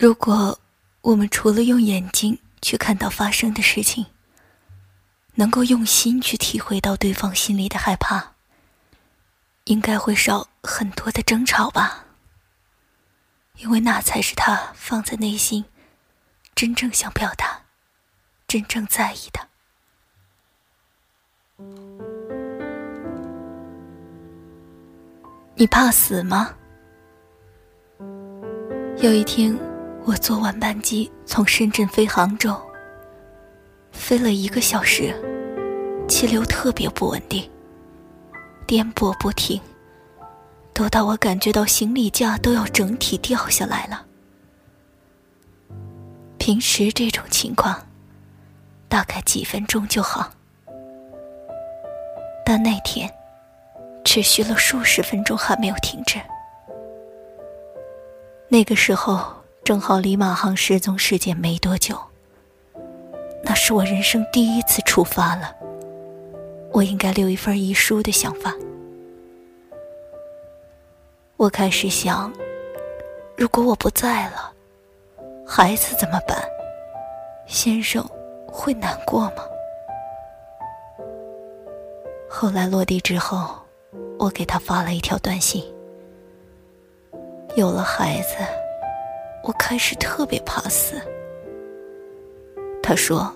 [0.00, 0.58] 如果
[1.02, 4.06] 我们除了用眼睛去看到发生的事情，
[5.34, 8.32] 能够用心去体会到对方心里的害怕，
[9.64, 12.06] 应该会少很多的争吵吧。
[13.58, 15.66] 因为那才是他放在内心，
[16.54, 17.60] 真正想表达、
[18.48, 19.48] 真正在意的。
[25.56, 26.54] 你怕死吗？
[29.02, 29.54] 有一天，
[30.04, 32.54] 我坐晚班机从深圳飞杭州，
[33.92, 35.14] 飞了一个小时，
[36.08, 37.48] 气流特别不稳定，
[38.66, 39.60] 颠簸不停。
[40.72, 44.06] 多到我感觉到行李架都要整体掉下来了。
[46.38, 47.76] 平时这种情况，
[48.88, 50.32] 大概几分钟就好，
[52.44, 53.08] 但那天
[54.04, 56.18] 持续了数十分钟还没有停止。
[58.48, 59.32] 那个时候
[59.70, 61.96] 正好离马航失踪事件没多久，
[63.44, 65.54] 那是我人生第一次出发了，
[66.72, 68.52] 我应该留一份遗书的想法。
[71.36, 72.32] 我开始想，
[73.36, 74.52] 如果我不在了，
[75.46, 76.36] 孩子怎么办？
[77.46, 78.04] 先生
[78.48, 79.44] 会难过吗？
[82.28, 83.54] 后来落地之后，
[84.18, 85.64] 我给他发了一条短信。
[87.54, 88.34] 有了孩子，
[89.44, 91.00] 我开始特别怕死。
[92.82, 93.32] 他说：“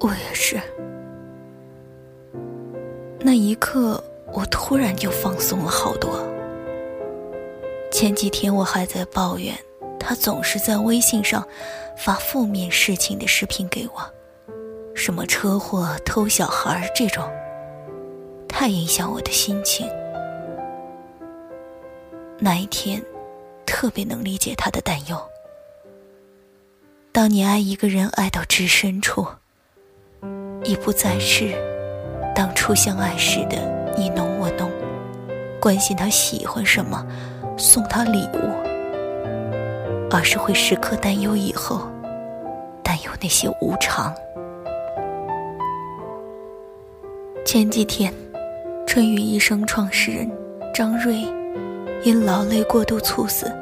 [0.00, 0.60] 我也是。”
[3.20, 4.02] 那一刻。
[4.32, 6.10] 我突然就放松了好多。
[7.92, 9.54] 前几天我还在抱怨，
[10.00, 11.46] 他总是在微信上
[11.96, 14.00] 发负面事情的视频给我，
[14.92, 17.22] 什么车祸、偷小孩这种，
[18.48, 19.88] 太影响我的心情。
[22.40, 23.00] 那一天，
[23.84, 25.22] 特别能理解他的担忧。
[27.12, 29.26] 当你爱一个人爱到至深处，
[30.64, 31.52] 已不再是
[32.34, 33.58] 当初相爱时的。
[33.94, 34.70] 你侬我侬，
[35.60, 37.06] 关心他喜欢什么，
[37.58, 38.48] 送他礼物，
[40.10, 41.86] 而是会时刻担忧以后，
[42.82, 44.14] 担忧那些无常。
[47.44, 48.14] 前几天，
[48.86, 50.30] 春雨医生创始人
[50.72, 51.16] 张瑞
[52.02, 53.54] 因劳累过度猝死，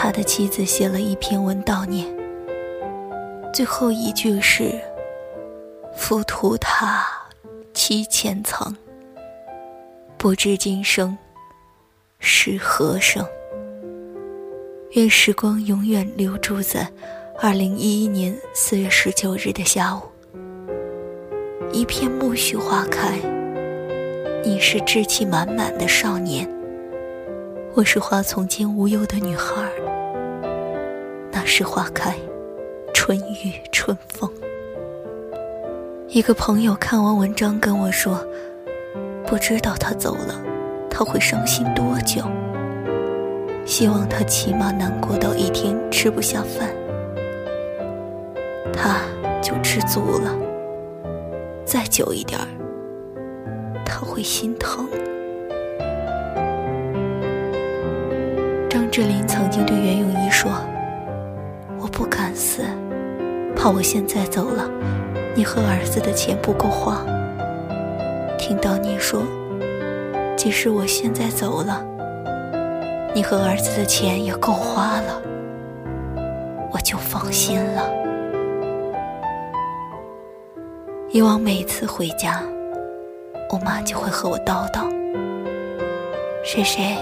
[0.00, 2.06] 他的妻子写了一篇文悼念，
[3.52, 4.70] 最后一句是
[5.96, 7.04] ：“浮屠塔。”
[7.74, 8.76] 七千层，
[10.16, 11.16] 不知今生
[12.20, 13.24] 是何生。
[14.92, 16.88] 愿时光永远留住在
[17.40, 20.02] 二零一一年四月十九日的下午。
[21.72, 23.18] 一片苜蓿花开，
[24.44, 26.48] 你是志气满满的少年，
[27.78, 29.70] 我是花丛间无忧的女孩。
[31.30, 32.12] 那时花开，
[32.92, 34.28] 春雨春风。
[36.08, 38.26] 一个朋友看完文章跟我说
[39.28, 40.34] ：“不知道他走了，
[40.90, 42.20] 他会伤心多久？
[43.64, 46.68] 希望他起码难过到一天吃不下饭，
[48.72, 48.98] 他
[49.40, 50.36] 就知足了。
[51.64, 52.40] 再久一点，
[53.84, 54.84] 他会心疼。”
[59.00, 60.50] 志林曾经对袁咏仪说
[61.78, 62.64] ：“我不敢死，
[63.54, 64.68] 怕我现在走了。”
[65.36, 67.06] 你和儿子的钱不够花。
[68.36, 69.22] 听到你说，
[70.36, 71.80] 即使我现在走了，
[73.14, 75.22] 你和儿子的钱也够花了，
[76.72, 77.88] 我就放心了。
[81.10, 82.42] 以往每次回家，
[83.52, 84.90] 我妈就会和我叨叨
[86.42, 86.96] ：“谁谁，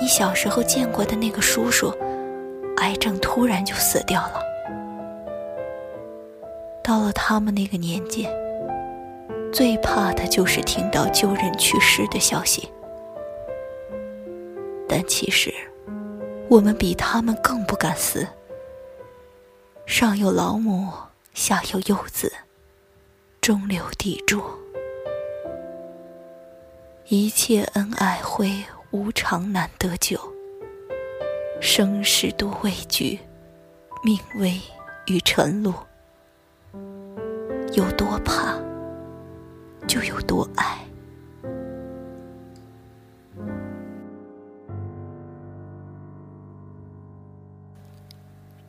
[0.00, 1.92] 你小时候见过的那个叔叔，
[2.78, 4.42] 癌症突然就死掉了。”
[6.82, 8.26] 到了他们那个年纪，
[9.52, 12.70] 最怕的就是听到旧人去世的消息。
[14.88, 15.52] 但其实，
[16.48, 18.26] 我们比他们更不敢死。
[19.84, 20.88] 上有老母，
[21.34, 22.32] 下有幼子，
[23.42, 24.42] 中流砥柱，
[27.08, 28.50] 一切恩爱会，
[28.90, 30.18] 无常难得久。
[31.60, 33.18] 生死多畏惧，
[34.02, 34.60] 命危
[35.06, 35.74] 与晨露。
[37.74, 38.58] 有多怕，
[39.86, 40.78] 就有多爱。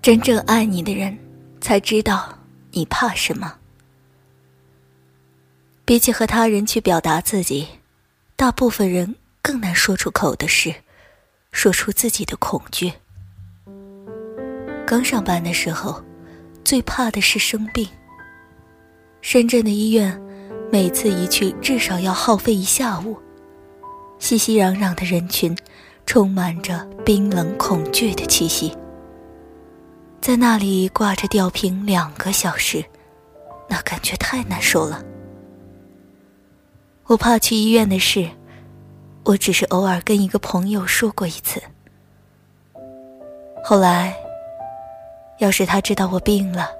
[0.01, 1.17] 真正爱你的人，
[1.61, 2.37] 才知道
[2.71, 3.55] 你怕什么。
[5.85, 7.67] 比起和他人去表达自己，
[8.35, 10.73] 大部分人更难说出口的是：
[11.51, 12.93] 说出自己的恐惧。
[14.85, 16.03] 刚上班的时候，
[16.63, 17.87] 最怕的是生病。
[19.21, 20.19] 深圳的医院，
[20.71, 23.17] 每次一去至少要耗费一下午，
[24.17, 25.55] 熙熙攘攘的人群，
[26.05, 28.75] 充满着冰冷恐惧的气息。
[30.21, 32.83] 在那里挂着吊瓶两个小时，
[33.67, 35.03] 那感觉太难受了。
[37.05, 38.29] 我怕去医院的事，
[39.29, 41.61] 我只是偶尔跟一个朋友说过一次。
[43.63, 44.17] 后来，
[45.37, 46.71] 要是他知道我病了，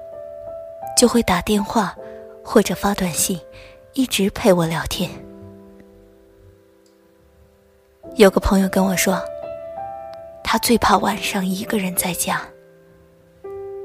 [0.96, 1.96] 就会打电话
[2.44, 3.40] 或者发短信，
[3.92, 5.08] 一直陪我聊天。
[8.16, 9.22] 有个朋友跟我说，
[10.42, 12.42] 他最怕晚上一个人在家。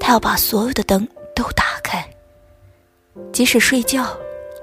[0.00, 2.04] 他要把所有的灯都打开，
[3.32, 4.08] 即使睡觉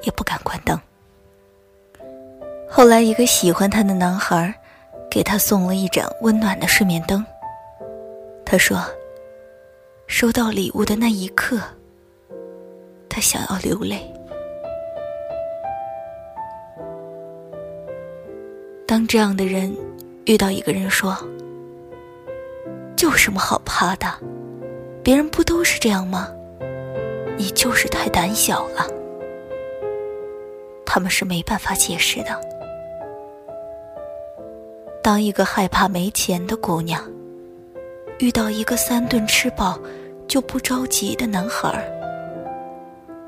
[0.01, 0.77] 也不敢关灯。
[2.75, 4.51] 后来，一个喜欢他的男孩
[5.07, 7.23] 给他送了一盏温暖的睡眠灯。
[8.43, 8.83] 他说
[10.07, 11.61] ：“收到礼物的那一刻，
[13.07, 14.11] 他想要流泪。”
[18.87, 19.71] 当这样的人
[20.25, 21.15] 遇到一个人说
[22.97, 24.07] ：“就什么好怕的？”
[25.03, 26.27] 别人不都是这样吗？
[27.37, 28.87] 你就是太胆小了。
[30.83, 32.52] 他们是没办法解释的。
[35.03, 37.03] 当一个害怕没钱的姑娘
[38.19, 39.77] 遇到一个三顿吃饱
[40.27, 41.83] 就不着急的男孩儿，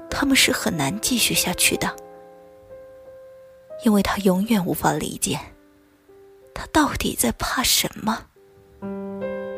[0.10, 1.94] 他们是很难继续下去的，
[3.84, 5.38] 因为他永远无法理解
[6.54, 8.20] 他到底在怕什么，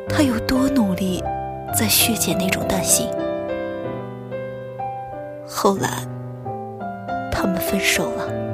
[0.08, 1.22] 他有多努力。
[1.76, 3.06] 在削减那种担心。
[5.46, 6.02] 后来，
[7.30, 8.47] 他们分手了。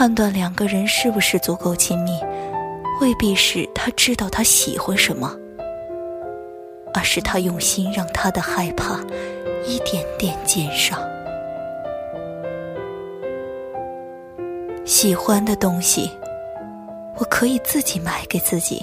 [0.00, 2.12] 判断两个人是不是足够亲密，
[3.02, 5.36] 未必是他知道他喜欢什么，
[6.94, 8.98] 而是他用心让他的害怕
[9.66, 10.96] 一点点减少。
[14.86, 16.10] 喜欢的东西，
[17.18, 18.82] 我可以自己买给自己。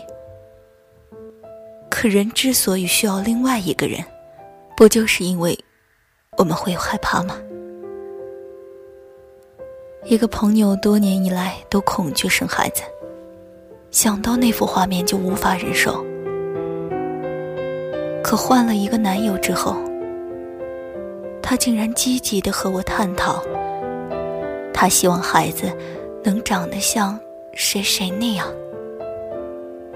[1.90, 4.06] 可人之所以需要另外一个人，
[4.76, 5.58] 不就是因为
[6.38, 7.42] 我们会害怕吗？
[10.10, 12.82] 一个朋友多年以来都恐惧生孩子，
[13.92, 16.02] 想到那幅画面就无法忍受。
[18.24, 19.76] 可换了一个男友之后，
[21.42, 23.44] 他竟然积极的和我探讨，
[24.74, 25.70] 他希望孩子
[26.24, 27.20] 能长得像
[27.52, 28.48] 谁谁那样。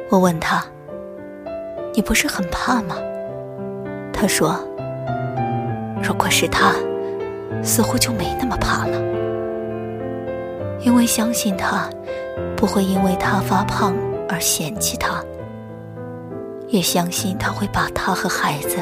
[0.10, 0.62] 我问他。
[1.94, 2.96] 你不是很怕吗？
[4.14, 4.58] 他说
[6.02, 6.74] ：“如果是他，
[7.62, 8.98] 似乎就没那么怕了，
[10.82, 11.90] 因为相信他
[12.58, 13.96] 不会因为他发胖
[14.28, 15.24] 而嫌弃他，
[16.68, 18.78] 也相信他会把他和孩子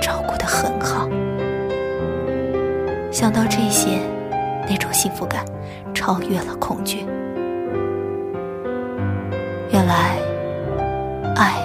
[0.00, 1.08] 照顾得很好。”
[3.12, 4.00] 想到这些，
[4.68, 5.44] 那种幸福感
[5.94, 7.06] 超越了恐惧。
[9.70, 10.18] 原来，
[11.34, 11.62] 爱。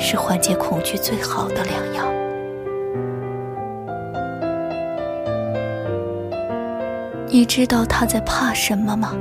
[0.00, 2.27] 是缓解恐惧最好的良药。
[7.30, 9.14] 你知道他在怕什么吗？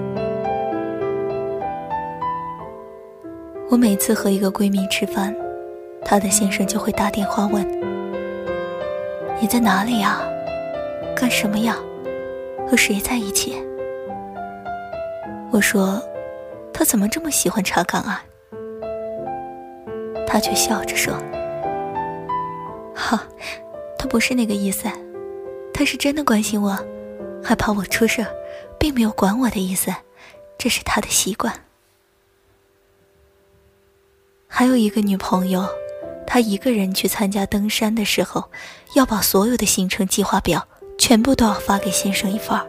[3.69, 5.35] 我每次和一个闺蜜吃饭，
[6.05, 7.67] 她的先生就会打电话问
[9.41, 10.21] ：“你在哪里呀？
[11.15, 11.75] 干什么呀？
[12.65, 13.61] 和谁在一起？”
[15.51, 16.01] 我说
[16.73, 18.23] ：“他怎么这么喜欢查岗啊？”
[20.25, 21.13] 他却笑着说
[22.95, 23.21] ：“哈，
[23.99, 24.87] 他不是那个意思，
[25.73, 26.77] 他是真的关心我，
[27.47, 28.27] 害怕我出事，
[28.77, 29.89] 并没有管我的意思，
[30.57, 31.53] 这是他的习惯。”
[34.49, 35.65] 还有一个女朋友，
[36.25, 38.51] 她一个人去参加登山的时候，
[38.95, 42.67] 要把所有的行程计划表全部都要发给先生一份儿，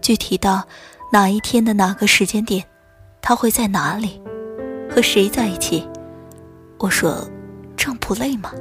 [0.00, 0.64] 具体到
[1.10, 2.64] 哪一天的哪个时间点，
[3.20, 4.22] 他会在哪里，
[4.88, 5.84] 和谁在一起。
[6.78, 7.28] 我说
[7.76, 8.52] ：“这不累吗？”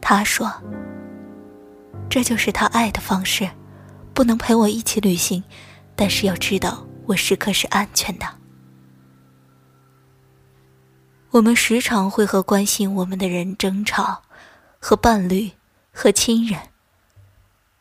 [0.00, 0.48] 他说
[2.08, 3.50] ：“这就是他爱的方式，
[4.14, 5.42] 不能陪我一起旅行，
[5.94, 8.26] 但是要知道我时刻是安全的。”
[11.32, 14.22] 我们时常会和关心我们的人争吵，
[14.78, 15.50] 和伴侣、
[15.92, 16.60] 和亲人，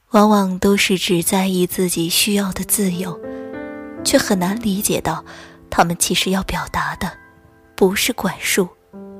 [0.09, 3.17] 往往都是只在意自己需要的自由，
[4.03, 5.23] 却很难理解到，
[5.69, 7.15] 他们其实要表达的，
[7.75, 8.67] 不是管束。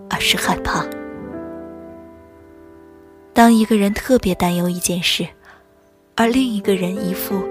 [0.09, 0.85] 而是害怕。
[3.33, 5.27] 当一个人特别担忧一件事，
[6.15, 7.43] 而另一个人一副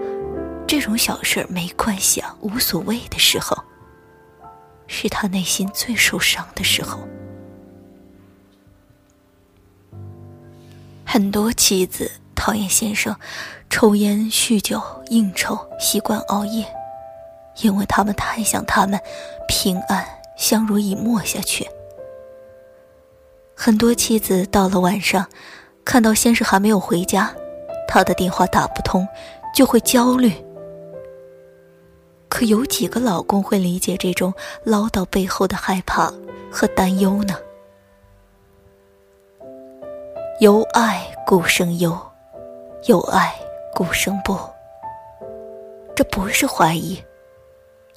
[0.66, 3.56] 这种小事没关系啊、无所谓的时候，
[4.86, 7.00] 是他内心最受伤的时候。
[11.04, 13.14] 很多妻子讨厌先生
[13.68, 16.64] 抽烟、酗酒、应酬，习惯熬夜，
[17.62, 18.98] 因为他们太想他们
[19.46, 20.06] 平安
[20.38, 21.68] 相濡以沫下去。
[23.54, 25.28] 很多妻子到了晚上，
[25.84, 27.34] 看到先生还没有回家，
[27.92, 29.06] 他的电话打不通，
[29.54, 30.32] 就会焦虑。
[32.30, 34.32] 可有几个老公会理解这种
[34.64, 36.10] 唠叨背后的害怕
[36.50, 37.36] 和担忧呢？
[40.40, 41.94] 有爱故生忧，
[42.86, 43.34] 有爱
[43.74, 44.38] 故生不。
[45.94, 46.98] 这不是怀疑，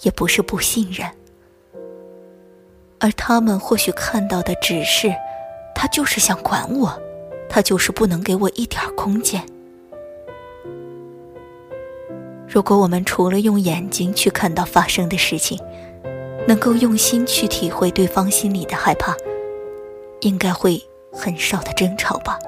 [0.01, 1.09] 也不是不信任，
[2.99, 5.15] 而他们或许看到的只是。
[5.73, 7.01] 他就是想管我，
[7.47, 9.41] 他就是不能给我一点空间。
[12.55, 15.59] 如果我们除了用眼睛去看到发生的事情，
[16.47, 19.13] 能够用心去体会对方心里的害怕，
[20.21, 20.81] 应该会
[21.11, 22.39] 很少的争吵吧。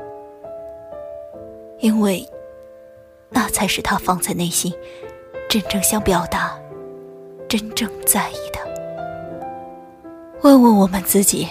[1.81, 2.25] 因为，
[3.29, 4.73] 那才是他放在内心，
[5.49, 6.57] 真正想表达、
[7.49, 8.59] 真正在意的。
[10.41, 11.49] 问问我们自己。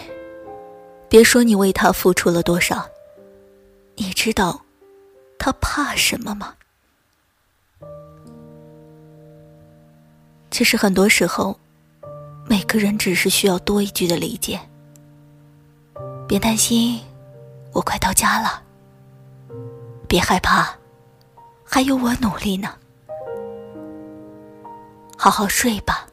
[1.10, 2.86] 别说你为他付出了多少，
[3.96, 4.62] 你知道
[5.38, 6.54] 他怕什么吗？
[10.56, 11.54] 其实很多时候，
[12.48, 14.58] 每个人只是需要多一句的理解。
[16.26, 16.98] 别担心，
[17.75, 18.62] 我快到家了。
[20.08, 20.75] 别害怕，
[21.62, 22.75] 还有我努力呢。
[25.18, 26.06] 好好睡吧，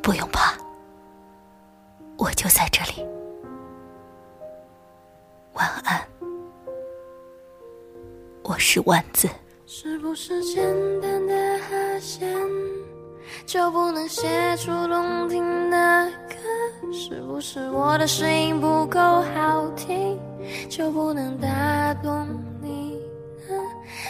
[0.00, 0.54] 不用怕，
[2.16, 3.04] 我就在这里。
[5.54, 6.00] 晚安，
[8.44, 9.28] 我是丸子。
[9.66, 10.62] 是不是简
[11.00, 12.32] 单的和弦
[13.46, 16.92] 就不能写出动听的歌？
[16.92, 20.18] 是不是我的声音不够好听
[20.68, 21.48] 就不能打
[22.02, 22.26] 动
[22.62, 22.94] 你
[23.48, 23.54] 呢？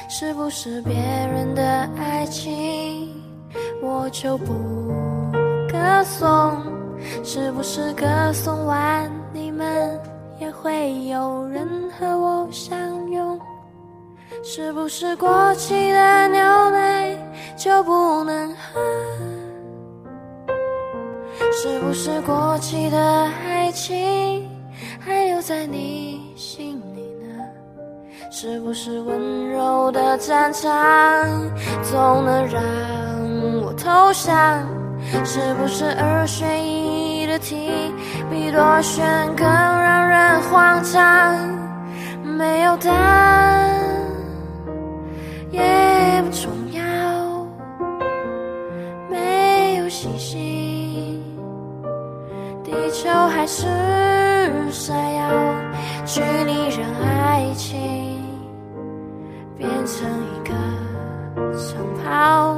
[0.09, 3.09] 是不是别人的爱情
[3.83, 4.53] 我就不
[5.71, 6.63] 歌颂？
[7.23, 10.01] 是不是歌颂完你们？
[10.41, 12.77] 也会有人和我相
[13.09, 13.41] 拥，
[14.43, 17.17] 是不是过期的牛奶
[17.57, 18.81] 就不能喝？
[21.53, 22.99] 是不是过期的
[23.47, 24.49] 爱情
[25.01, 27.45] 还留在你心里呢？
[28.31, 30.71] 是不是温柔的战场
[31.83, 32.63] 总能让
[33.63, 34.67] 我投降？
[35.25, 37.71] 是不是二选一的题
[38.31, 39.05] 比多选
[39.37, 41.39] 更让人慌张？
[42.25, 43.81] 没有答案
[45.53, 45.61] 也
[46.23, 46.51] 不重
[53.47, 55.29] 球还是闪耀，
[56.07, 57.77] 距离让爱情？
[59.59, 60.55] 变成一个
[61.55, 62.57] 长跑。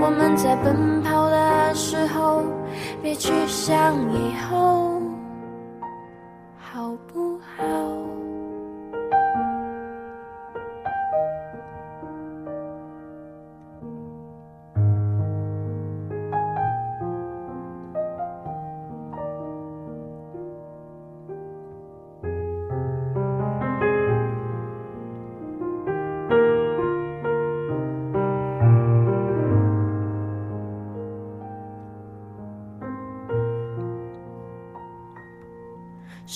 [0.00, 2.42] 我们在奔跑的时候，
[3.02, 4.95] 别去想以后。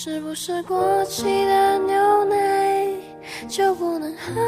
[0.03, 2.35] 是不是过期的牛奶
[3.47, 4.41] 就不能喝？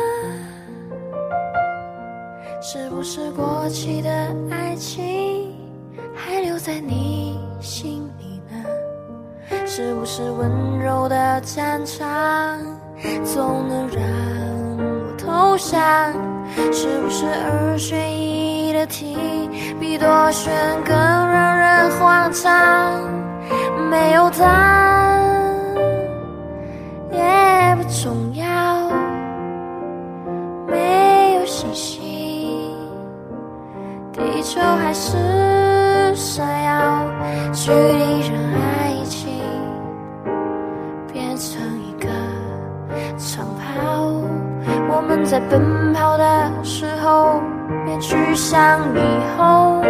[2.59, 4.09] 是不是过期的
[4.49, 5.55] 爱情
[6.15, 8.65] 还留在你心里呢？
[9.67, 12.59] 是不是温柔的战场
[13.23, 14.03] 总能让
[14.79, 16.11] 我投降？
[16.71, 19.15] 是不是二选一的题
[19.79, 20.51] 比多选
[20.83, 22.99] 更让人慌张？
[23.91, 25.02] 没有答案。
[34.93, 35.17] 是
[36.15, 37.07] 闪耀，
[37.51, 39.27] 距离让爱情
[41.11, 42.07] 变成一个
[43.17, 43.61] 长跑。
[44.95, 47.41] 我们在奔跑的时候，
[47.85, 48.99] 别去想以
[49.35, 49.81] 后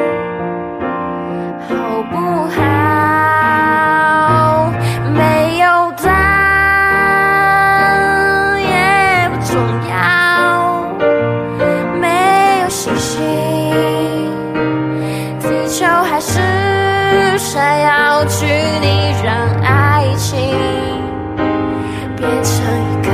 [22.24, 22.53] 变成
[22.89, 23.10] 一个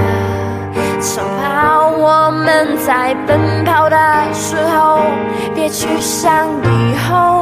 [1.01, 1.89] 长跑。
[1.97, 3.97] 我们在奔跑的
[4.33, 5.01] 时候，
[5.55, 7.38] 别去想以后。